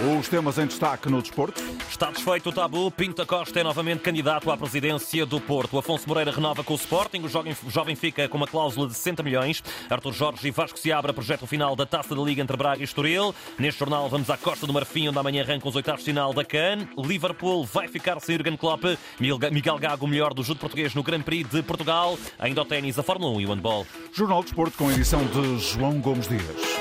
[0.00, 1.62] Os temas em destaque no desporto.
[1.90, 2.90] Está desfeito o tabu.
[2.90, 5.76] Pinta Costa é novamente candidato à presidência do Porto.
[5.76, 7.20] Afonso Moreira renova com o Sporting.
[7.20, 9.62] O jovem, jovem fica com uma cláusula de 60 milhões.
[9.90, 12.84] Arthur Jorge e Vasco Seabra projetam o final da Taça da Liga entre Braga e
[12.84, 13.34] Estoril.
[13.58, 16.46] Neste jornal vamos à Costa do Marfim, onde amanhã arrancam os oitavos de final da
[16.46, 16.88] CAN.
[16.96, 18.84] Liverpool vai ficar sem Jurgen Klopp.
[19.18, 22.18] Miguel Gago, o melhor do judo português no Grand Prix de Portugal.
[22.38, 23.86] Ainda o ténis, a Fórmula 1 e o handball.
[24.14, 26.80] Jornal de Desporto com edição de João Gomes Dias.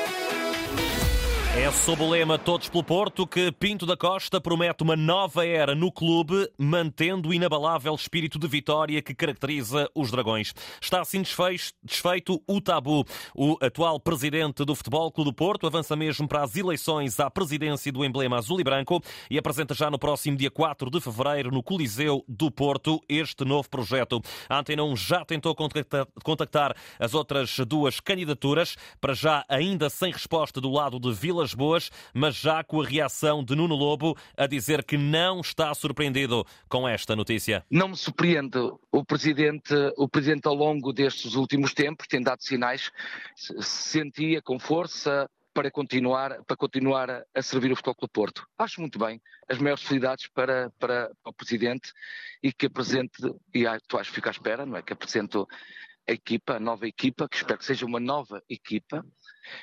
[1.61, 5.75] É sob o lema Todos pelo Porto que Pinto da Costa promete uma nova era
[5.75, 10.53] no clube, mantendo o inabalável espírito de vitória que caracteriza os Dragões.
[10.81, 13.05] Está assim desfeito o tabu.
[13.35, 17.91] O atual presidente do Futebol Clube do Porto avança mesmo para as eleições à presidência
[17.91, 21.61] do emblema azul e branco e apresenta já no próximo dia 4 de fevereiro no
[21.61, 24.21] Coliseu do Porto este novo projeto.
[24.47, 25.53] A Antena 1 já tentou
[26.23, 31.91] contactar as outras duas candidaturas, para já ainda sem resposta do lado de Vila Boas,
[32.13, 36.87] mas já com a reação de Nuno Lobo a dizer que não está surpreendido com
[36.87, 37.65] esta notícia.
[37.69, 38.57] Não me surpreende.
[38.91, 42.91] O presidente, o presidente ao longo destes últimos tempos tem dado sinais,
[43.35, 48.47] sentia com força para continuar, para continuar a servir o Futebol Clube Porto.
[48.57, 49.21] Acho muito bem.
[49.47, 51.91] As maiores felicidades para, para, para o Presidente
[52.41, 53.21] e que apresente,
[53.53, 54.81] e tu acho que fica à espera, não é?
[54.81, 55.37] Que apresente
[56.11, 59.05] equipa, a nova equipa, que espero que seja uma nova equipa,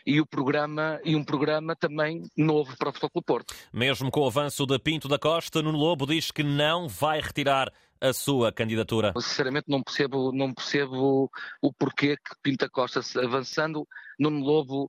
[0.04, 3.54] e o programa e um programa também novo para o Futebol Porto.
[3.72, 7.72] Mesmo com o avanço de Pinto da Costa, Nuno Lobo diz que não vai retirar
[8.00, 9.12] a sua candidatura.
[9.16, 11.30] Sinceramente não percebo, não percebo
[11.62, 13.86] o porquê que Pinto da Costa avançando,
[14.18, 14.84] Nuno Lobo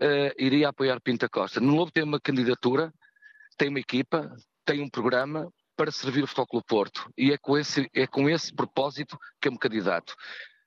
[0.00, 1.60] uh, iria apoiar Pinto da Costa.
[1.60, 2.92] Nuno Lobo tem uma candidatura,
[3.56, 7.88] tem uma equipa, tem um programa para servir o Futebol Porto e é com esse,
[7.94, 10.14] é com esse propósito que é um candidato.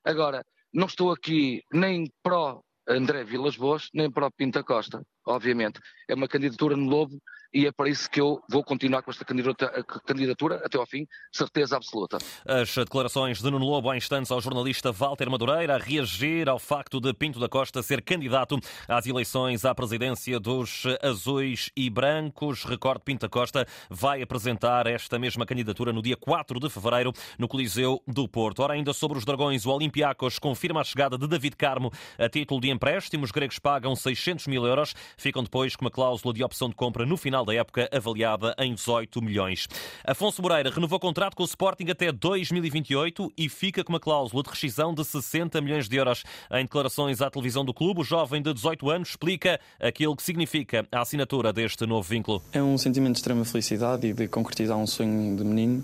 [0.06, 5.80] Agora, não estou aqui nem pró André Vilas Boas, nem pró Pinta Costa, obviamente.
[6.08, 7.20] É uma candidatura no Lobo
[7.54, 11.76] e é para isso que eu vou continuar com esta candidatura até ao fim, certeza
[11.76, 12.18] absoluta.
[12.46, 17.00] As declarações de Nuno Lobo há instantes ao jornalista Walter Madureira a reagir ao facto
[17.00, 22.64] de Pinto da Costa ser candidato às eleições à presidência dos azuis e brancos.
[22.64, 27.48] Recorde Pinto da Costa vai apresentar esta mesma candidatura no dia 4 de fevereiro no
[27.48, 28.62] Coliseu do Porto.
[28.62, 32.62] Ora, ainda sobre os dragões, o Olympiacos confirma a chegada de David Carmo a título
[32.62, 33.24] de empréstimo.
[33.24, 37.06] Os gregos pagam 600 mil euros, ficam depois com uma cláusula de opção de compra
[37.06, 39.68] no final da época avaliada em 18 milhões.
[40.06, 44.50] Afonso Moreira renovou contrato com o Sporting até 2028 e fica com uma cláusula de
[44.50, 46.24] rescisão de 60 milhões de euros.
[46.52, 50.88] Em declarações à televisão do clube, o jovem de 18 anos explica aquilo que significa
[50.92, 52.42] a assinatura deste novo vínculo.
[52.54, 55.84] É um sentimento de extrema felicidade e de concretizar um sonho de menino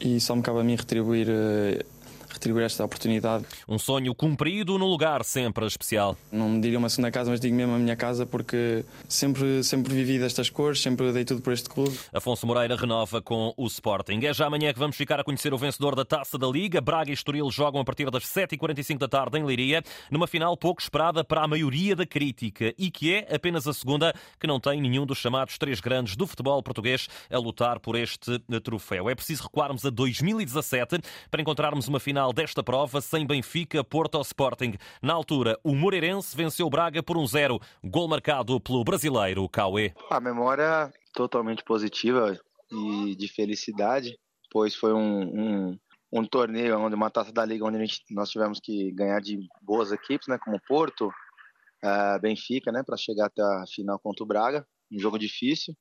[0.00, 1.84] e só me cabe a mim retribuir eh,
[2.28, 3.44] retribuir esta oportunidade.
[3.68, 6.16] Um sonho cumprido num lugar sempre especial.
[6.30, 9.94] Não me diria uma segunda casa, mas digo mesmo a minha casa porque sempre, sempre
[9.94, 11.98] vivi destas cores, sempre dei tudo por este clube.
[12.12, 14.20] Afonso Moreira renova com o Sporting.
[14.24, 16.80] É já amanhã que vamos ficar a conhecer o vencedor da Taça da Liga.
[16.80, 20.80] Braga e Estoril jogam a partir das 7h45 da tarde em Leiria, numa final pouco
[20.80, 24.80] esperada para a maioria da crítica e que é apenas a segunda que não tem
[24.80, 29.08] nenhum dos chamados três grandes do futebol português a lutar por este troféu.
[29.08, 30.98] É preciso recuarmos a 2017
[31.30, 34.74] para encontrarmos uma final final desta prova sem Benfica, Porto ou Sporting.
[35.00, 37.60] Na altura, o Moreirense venceu Braga por um zero.
[37.84, 39.94] Gol marcado pelo brasileiro Cauê.
[40.10, 42.36] A memória totalmente positiva
[42.72, 44.18] e de felicidade,
[44.50, 45.78] pois foi um, um,
[46.12, 49.92] um torneio, onde uma taça da liga onde gente, nós tivemos que ganhar de boas
[49.92, 54.66] equipes, né, como Porto, uh, Benfica, né, para chegar até a final contra o Braga.
[54.90, 55.72] Um jogo difícil,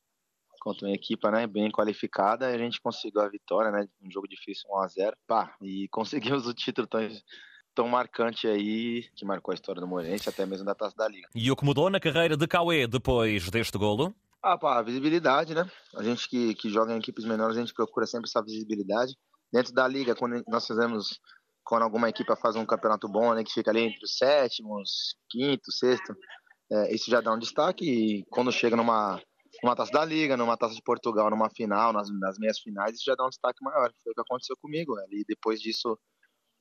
[0.67, 3.87] contra uma equipa né, bem qualificada, a gente conseguiu a vitória, né?
[4.01, 7.09] Um jogo difícil, 1 a 0 pá, e conseguimos o título tão,
[7.73, 11.29] tão marcante aí, que marcou a história do Moreirense, até mesmo da Taça da Liga.
[11.33, 14.13] E o que mudou na carreira de Cauê depois deste golo?
[14.43, 15.65] Ah, pá, a visibilidade, né?
[15.95, 19.15] A gente que, que joga em equipes menores, a gente procura sempre essa visibilidade.
[19.51, 21.17] Dentro da liga, quando nós fizemos,
[21.63, 25.71] quando alguma equipe faz um campeonato bom, né, que fica ali entre os sétimos, quinto,
[25.71, 26.13] sexto,
[26.69, 29.21] é, isso já dá um destaque e quando chega numa
[29.63, 33.05] numa taça da Liga, numa taça de Portugal, numa final, nas, nas meias finais, isso
[33.05, 33.91] já dá um destaque maior.
[34.03, 34.95] Foi o que aconteceu comigo.
[34.95, 35.05] Né?
[35.11, 35.97] E depois disso,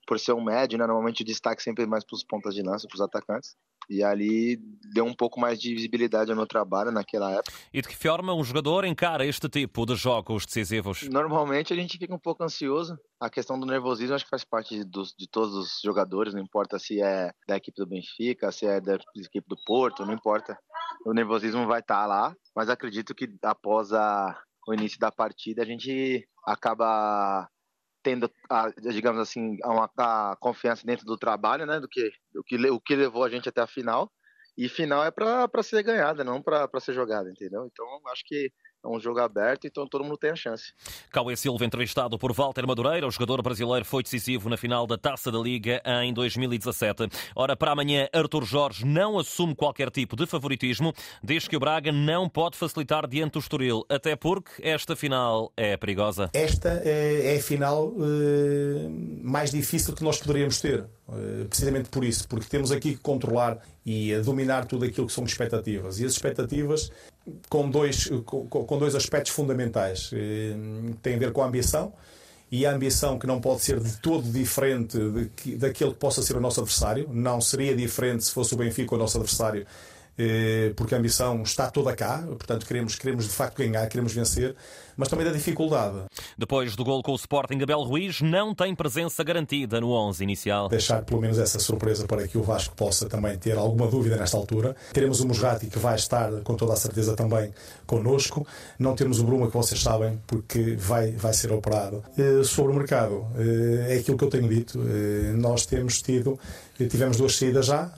[0.07, 2.63] por ser um médio, né, normalmente o destaque sempre é mais para os pontas de
[2.63, 3.57] lança, para os atacantes.
[3.89, 4.57] E ali
[4.93, 7.53] deu um pouco mais de visibilidade ao meu trabalho naquela época.
[7.73, 11.03] E de que forma um jogador encara este tipo de jogos decisivos?
[11.09, 12.99] Normalmente a gente fica um pouco ansioso.
[13.21, 16.79] A questão do nervosismo acho que faz parte dos, de todos os jogadores, não importa
[16.79, 20.59] se é da equipe do Benfica, se é da equipe do Porto, não importa
[21.05, 24.37] o nervosismo vai estar tá lá, mas acredito que após a,
[24.67, 27.49] o início da partida a gente acaba
[28.07, 32.57] tendo, a, digamos assim, uma a confiança dentro do trabalho, né, do que, do que
[32.71, 34.13] o que levou a gente até a final
[34.57, 37.67] E final é para ser ganhada, não para ser jogada, entendeu?
[37.67, 38.53] Então acho que
[38.87, 40.73] é um jogo aberto, então todo mundo tem a chance.
[41.11, 45.31] Cauê Silva, entrevistado por Walter Madureira, o jogador brasileiro foi decisivo na final da Taça
[45.31, 47.09] da Liga em 2017.
[47.35, 50.93] Ora, para amanhã, Artur Jorge não assume qualquer tipo de favoritismo,
[51.23, 55.77] diz que o Braga não pode facilitar diante do Estoril, até porque esta final é
[55.77, 56.31] perigosa.
[56.33, 58.01] Esta é, é a final uh,
[59.23, 63.59] mais difícil que nós poderíamos ter, uh, precisamente por isso, porque temos aqui que controlar
[63.85, 66.01] e dominar tudo aquilo que são expectativas.
[66.01, 66.91] E as expectativas
[67.49, 70.11] com dois, com, com dois aspectos fundamentais.
[70.13, 70.55] Eh,
[71.03, 71.93] tem a ver com a ambição,
[72.51, 76.23] e a ambição que não pode ser de todo diferente de que, daquele que possa
[76.23, 77.09] ser o nosso adversário.
[77.13, 79.67] Não seria diferente se fosse o Benfica o nosso adversário,
[80.77, 84.57] porque a ambição está toda cá, portanto queremos, queremos de facto ganhar, queremos vencer
[84.97, 86.05] mas também da dificuldade.
[86.39, 90.69] Depois do gol com o Sporting, Abel Ruiz não tem presença garantida no 11 inicial.
[90.69, 94.37] Deixar pelo menos essa surpresa para que o Vasco possa também ter alguma dúvida nesta
[94.37, 94.75] altura.
[94.93, 97.53] Teremos o Musrati que vai estar com toda a certeza também
[97.87, 98.47] connosco.
[98.79, 102.03] Não temos o Bruma que vocês sabem porque vai, vai ser operado.
[102.17, 104.81] Eh, sobre o mercado, eh, é aquilo que eu tenho dito.
[104.81, 106.39] Eh, nós temos tido,
[106.77, 107.91] tivemos duas saídas já.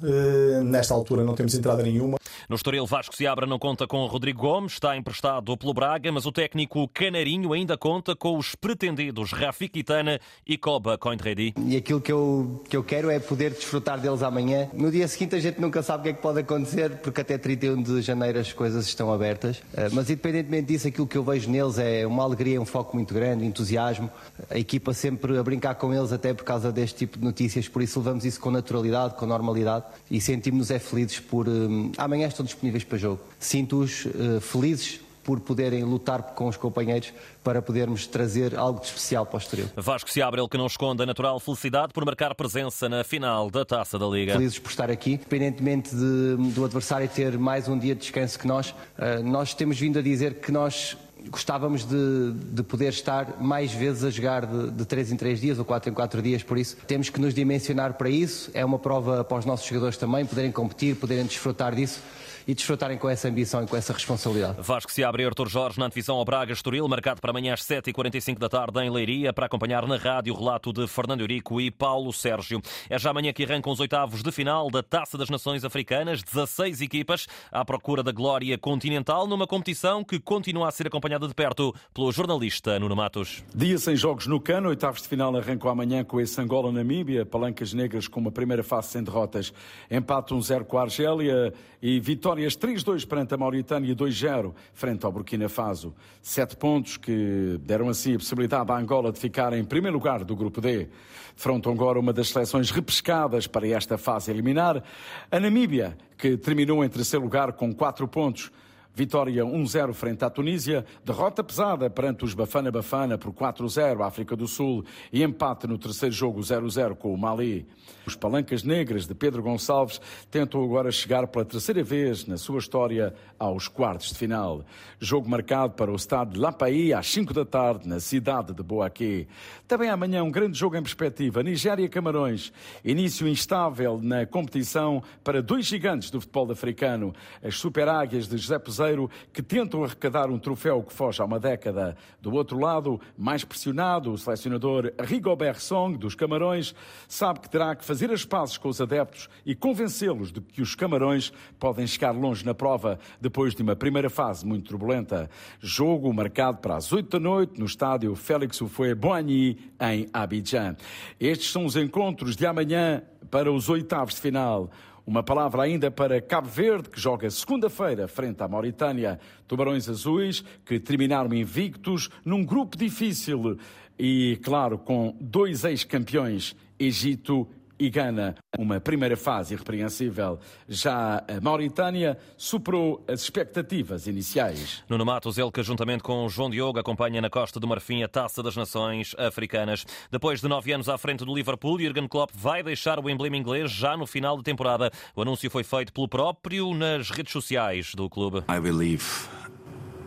[0.65, 2.08] Nesta altura não temos entrada nenhuma.
[2.49, 6.33] No Estoril, Vasco Seabra não conta com Rodrigo Gomes, está emprestado pelo Braga, mas o
[6.33, 11.53] técnico Canarinho ainda conta com os pretendidos Rafi Quitana e Koba Cointredi.
[11.67, 14.67] E aquilo que eu, que eu quero é poder desfrutar deles amanhã.
[14.73, 17.37] No dia seguinte a gente nunca sabe o que é que pode acontecer, porque até
[17.37, 19.61] 31 de janeiro as coisas estão abertas.
[19.75, 23.13] Eh, mas independentemente disso, aquilo que eu vejo neles é uma alegria, um foco muito
[23.13, 24.11] grande, entusiasmo.
[24.49, 27.83] A equipa sempre a brincar com eles até por causa deste tipo de notícias, por
[27.83, 31.47] isso levamos isso com naturalidade, com normalidade e sentimos-nos é felizes por...
[31.47, 31.51] Eh,
[31.99, 33.21] amanhã estão disponíveis para jogo.
[33.39, 37.13] Sinto-os uh, felizes por poderem lutar com os companheiros
[37.45, 39.67] para podermos trazer algo de especial para o Estoril.
[39.77, 43.51] Vasco se abre ele que não esconde a natural felicidade por marcar presença na final
[43.51, 44.33] da Taça da Liga.
[44.33, 48.47] Felizes por estar aqui, independentemente de, do adversário ter mais um dia de descanso que
[48.47, 50.97] nós, uh, nós temos vindo a dizer que nós
[51.31, 55.59] gostávamos de, de, poder estar mais vezes a jogar de, de 3 em 3 dias
[55.59, 58.51] ou 4 em 4 dias, por isso temos que nos dimensionar para isso.
[58.55, 62.01] É uma prova para os nossos jogadores também poderem competir, poderem desfrutar disso
[62.49, 64.57] e desfrutarem com essa ambição e com essa responsabilidade.
[64.63, 68.39] Vasco se abre Artur Jorge na antevisão ao Braga Estoril, marcado para amanhã às 7h45
[68.39, 72.11] da tarde em Leiria, para acompanhar na rádio o relato de Fernando Eurico e Paulo
[72.11, 72.63] Sérgio.
[72.89, 76.81] É já amanhã que arrancam os oitavos de final da Taça das Nações Africanas, 16
[76.81, 81.75] equipas à procura da glória continental, numa competição que continua a ser acompanhada de perto
[81.93, 83.45] pelo jornalista Nuno Matos.
[83.55, 88.09] Dia sem jogos no Cano, oitavos de final arrancam amanhã com esse Angola-Namíbia, palancas negras
[88.09, 89.53] com uma primeira fase sem derrotas,
[89.91, 91.53] empate 1-0 com a Argélia
[91.83, 92.01] e
[92.39, 95.93] vitórias 3-2 perante a Mauritânia e 2-0 frente ao Burkina Faso.
[96.23, 100.37] Sete pontos que deram assim a possibilidade à Angola de ficar em primeiro lugar do
[100.37, 100.89] grupo D.
[101.35, 104.83] Frontam agora uma das seleções repescadas para esta fase eliminar.
[105.31, 108.53] A Namíbia, que terminou em terceiro lugar com quatro pontos.
[108.99, 114.49] Vitória 1-0 frente à Tunísia, derrota pesada perante os Bafana Bafana por 4-0 África do
[114.49, 117.65] Sul e empate no terceiro jogo 0-0 com o Mali.
[118.05, 120.01] Os Palancas Negras de Pedro Gonçalves
[120.33, 124.65] tentam agora chegar pela terceira vez na sua história aos quartos de final.
[124.99, 129.29] Jogo marcado para o estado de Lapaí às 5 da tarde na cidade de Boaquê.
[129.69, 132.53] Também amanhã um grande jogo em perspectiva, Nigéria-Camarões.
[132.85, 138.59] Início instável na competição para dois gigantes do futebol africano, as Super Águias de José
[138.59, 138.88] Peseiro,
[139.33, 141.97] que tentam arrecadar um troféu que foge há uma década.
[142.21, 146.75] Do outro lado, mais pressionado, o selecionador Rigobert Song dos Camarões
[147.07, 150.75] sabe que terá que fazer as pazes com os adeptos e convencê-los de que os
[150.75, 155.29] Camarões podem chegar longe na prova depois de uma primeira fase muito turbulenta.
[155.61, 160.77] Jogo marcado para as 8 da noite no estádio Félix Houphouët-Boigny, em Abidjan.
[161.21, 164.71] Estes são os encontros de amanhã para os oitavos de final.
[165.09, 169.19] Uma palavra ainda para Cabo Verde, que joga segunda-feira frente à Mauritânia.
[169.47, 173.59] Tubarões Azuis, que terminaram invictos num grupo difícil
[173.99, 177.49] e, claro, com dois ex-campeões, Egito
[177.79, 178.35] e Gana.
[178.59, 180.39] Uma primeira fase irrepreensível.
[180.69, 184.83] Já a Mauritânia superou as expectativas iniciais.
[184.89, 188.43] Nuno Matos, ele que juntamente com João Diogo acompanha na Costa do Marfim a Taça
[188.43, 189.85] das Nações Africanas.
[190.11, 193.71] Depois de nove anos à frente do Liverpool, Jurgen Klopp vai deixar o emblema inglês
[193.71, 194.91] já no final da temporada.
[195.15, 198.45] O anúncio foi feito pelo próprio nas redes sociais do clube.
[198.49, 199.05] I will leave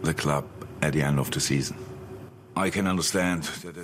[0.03, 0.45] the club
[0.81, 1.90] at the end of the season.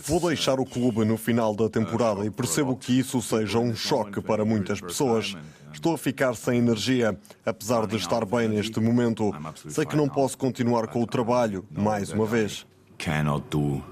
[0.04, 4.22] Vou deixar o clube no final da temporada e percebo que isso seja um choque
[4.22, 5.36] para muitas pessoas.
[5.74, 9.34] Estou a ficar sem energia, apesar de estar bem neste momento.
[9.68, 12.66] Sei que não posso continuar com o trabalho mais uma vez.
[12.98, 13.84] Cannot do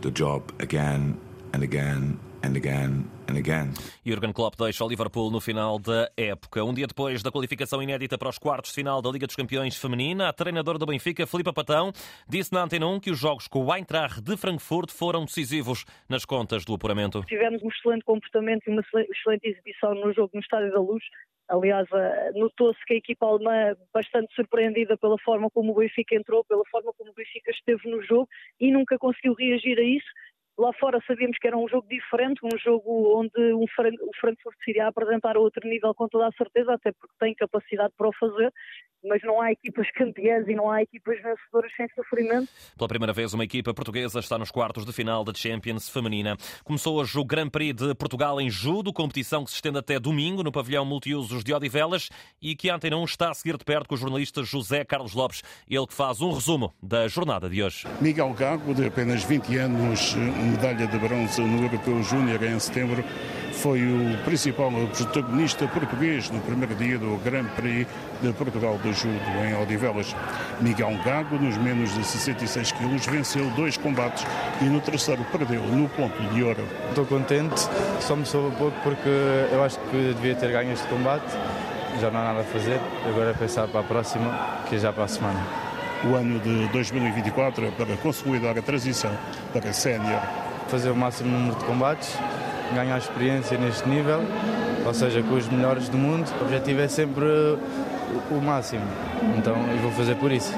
[0.00, 1.16] the job again
[1.52, 3.04] and again and again
[4.04, 6.62] Jurgen Klopp deixa o Liverpool no final da época.
[6.62, 9.76] Um dia depois da qualificação inédita para os quartos de final da Liga dos Campeões
[9.76, 11.92] Feminina, a treinadora do Benfica, Filipe Patão,
[12.28, 16.24] disse na Antena 1 que os jogos com o Eintracht de Frankfurt foram decisivos nas
[16.24, 17.22] contas do apuramento.
[17.26, 21.02] Tivemos um excelente comportamento e uma excelente exibição no jogo no Estádio da Luz.
[21.48, 26.42] Aliás, eh, notou-se que a equipa alemã, bastante surpreendida pela forma como o Benfica entrou,
[26.44, 28.28] pela forma como o Benfica esteve no jogo
[28.58, 30.06] e nunca conseguiu reagir a isso.
[30.56, 33.66] Lá fora sabíamos que era um jogo diferente, um jogo onde o
[34.20, 37.92] Frankfurt se iria apresentar a outro nível com toda a certeza, até porque tem capacidade
[37.96, 38.52] para o fazer,
[39.04, 42.48] mas não há equipas campeãs e não há equipas vencedoras sem sofrimento.
[42.76, 46.36] Pela primeira vez, uma equipa portuguesa está nos quartos de final da Champions feminina.
[46.64, 50.42] Começou hoje o Grand Prix de Portugal em judo, competição que se estende até domingo
[50.42, 52.08] no pavilhão multiusos de Odivelas
[52.40, 55.42] e que ontem não está a seguir de perto com o jornalista José Carlos Lopes,
[55.68, 57.86] ele que faz um resumo da jornada de hoje.
[58.00, 63.04] Miguel Gago, de apenas 20 anos, medalha de bronze no Europeu Júnior em setembro,
[63.52, 67.86] foi o principal protagonista português no primeiro dia do Grand Prix
[68.20, 70.14] de Portugal de Judo em Odivelas.
[70.60, 74.26] Miguel Gago, nos menos de 66 quilos, venceu dois combates
[74.60, 76.64] e no terceiro perdeu no ponto de ouro.
[76.88, 77.68] Estou contente,
[78.00, 79.08] só me soube pouco porque
[79.52, 81.32] eu acho que devia ter ganho este combate.
[82.00, 84.92] Já não há nada a fazer, agora é pensar para a próxima, que é já
[84.92, 85.63] para a semana
[86.06, 89.10] o ano de 2024 para consolidar a transição
[89.52, 90.20] para sénior
[90.68, 92.16] fazer o máximo número de combates,
[92.74, 94.22] ganhar experiência neste nível,
[94.84, 96.28] ou seja, com os melhores do mundo.
[96.40, 97.24] O objetivo é sempre
[98.30, 98.84] o máximo,
[99.36, 100.52] então eu vou fazer por isso.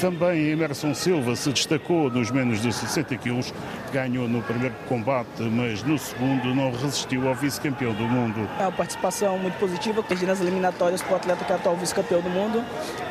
[0.00, 3.52] Também Emerson Silva se destacou nos menos de 60 quilos,
[3.92, 8.48] ganhou no primeiro combate, mas no segundo não resistiu ao vice-campeão do mundo.
[8.58, 12.22] É uma participação muito positiva, perdi nas eliminatórias para o atleta que é atual vice-campeão
[12.22, 12.64] do mundo,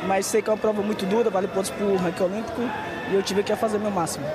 [0.07, 2.61] mas sei que é uma prova muito dura, vale pontos para o ranking olímpico
[3.11, 4.25] e eu tive que fazer meu máximo.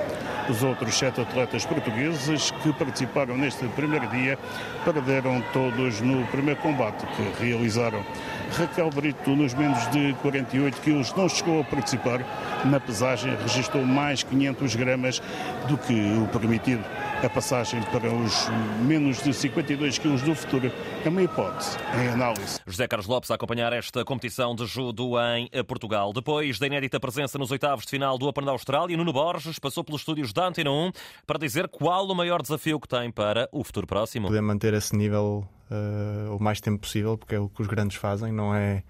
[0.49, 4.37] Os outros sete atletas portugueses que participaram neste primeiro dia
[4.85, 8.05] perderam todos no primeiro combate que realizaram.
[8.51, 12.19] Raquel Brito, nos menos de 48 quilos, não chegou a participar.
[12.65, 15.21] Na pesagem, registrou mais 500 gramas
[15.67, 16.83] do que o permitido.
[17.23, 18.49] A passagem para os
[18.85, 20.71] menos de 52 quilos do futuro
[21.03, 22.59] é uma hipótese em análise.
[22.67, 26.11] José Carlos Lopes a acompanhar esta competição de judo em Portugal.
[26.11, 29.83] Depois da inédita presença nos oitavos de final do Open da Austrália, Nuno Borges passou
[29.83, 30.91] pelos estúdios da Antena 1
[31.25, 34.27] para dizer qual o maior desafio que tem para o futuro próximo.
[34.27, 37.97] Poder manter esse nível uh, o mais tempo possível, porque é o que os grandes
[37.97, 38.83] fazem, não é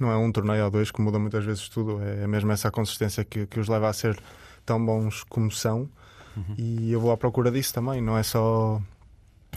[0.00, 3.24] não é um torneio ou dois que muda muitas vezes tudo, é mesmo essa consistência
[3.24, 4.18] que, que os leva a ser
[4.64, 5.88] tão bons como são.
[6.36, 6.54] Uhum.
[6.56, 8.80] E eu vou à procura disso também, não é só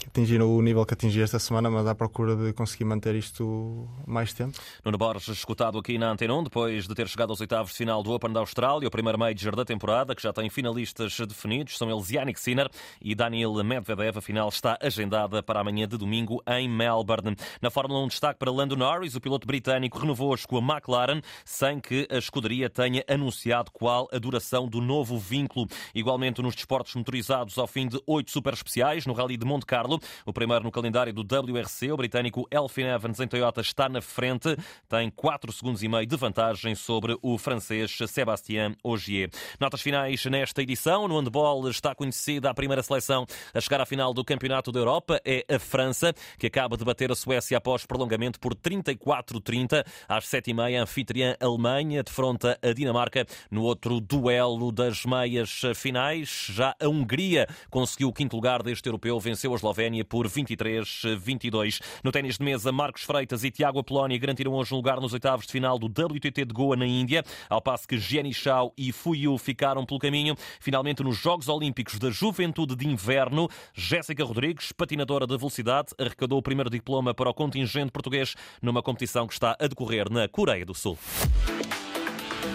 [0.08, 4.34] atingir o nível que atingi esta semana, mas à procura de conseguir manter isto mais
[4.34, 4.58] tempo.
[4.84, 8.02] Nuno Borges, escutado aqui na Antena 1, depois de ter chegado aos oitavos de final
[8.04, 11.90] do Open da Austrália, o primeiro Major da temporada, que já tem finalistas definidos, são
[11.90, 12.70] eles Yannick Sinner
[13.02, 14.18] e Daniel Medvedev.
[14.18, 17.36] A final está agendada para amanhã de domingo em Melbourne.
[17.62, 21.22] Na Fórmula 1, destaque para Lando Norris, o piloto britânico renovou hoje com a McLaren,
[21.44, 25.68] sem que a escuderia tenha anunciado qual a duração do novo vínculo.
[25.94, 29.85] Igualmente nos desportos motorizados, ao fim de oito super especiais, no Rally de Monte Carlo,
[30.26, 34.58] o primeiro no calendário do WRC, o britânico Elfin Evans em Toyota está na frente,
[34.90, 39.30] tem 4 segundos e meio de vantagem sobre o francês Sébastien Ogier.
[39.60, 41.08] Notas finais nesta edição.
[41.08, 45.22] No handball está conhecida a primeira seleção a chegar à final do Campeonato da Europa.
[45.24, 49.86] É a França, que acaba de bater a Suécia após prolongamento por 34-30.
[50.08, 56.48] Às 7h30, a anfitriã Alemanha defronta a Dinamarca no outro duelo das meias finais.
[56.50, 61.82] Já a Hungria conseguiu o quinto lugar deste europeu, venceu a Eslovénia Eslovénia por 23-22.
[62.02, 65.46] No ténis de mesa, Marcos Freitas e Tiago Apolónia garantiram hoje um lugar nos oitavos
[65.46, 69.38] de final do WTT de Goa na Índia, ao passo que Jenny Shao e Fuyu
[69.38, 70.36] ficaram pelo caminho.
[70.62, 76.44] Finalmente, nos Jogos Olímpicos da Juventude de Inverno, Jéssica Rodrigues, patinadora de velocidade, arrecadou o
[76.44, 80.74] primeiro diploma para o contingente português numa competição que está a decorrer na Coreia do
[80.74, 80.98] Sul.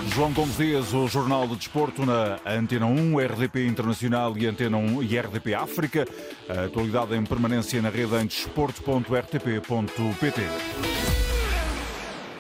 [0.09, 5.03] João Gomes Dias, o Jornal do Desporto na Antena 1, RDP Internacional e Antena 1
[5.03, 6.07] e RDP África.
[6.49, 11.20] A atualidade em permanência na rede em desporto.rtp.pt.